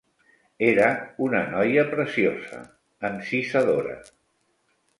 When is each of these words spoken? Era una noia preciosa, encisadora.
Era 0.67 0.87
una 1.25 1.41
noia 1.51 1.83
preciosa, 1.93 2.63
encisadora. 3.13 4.03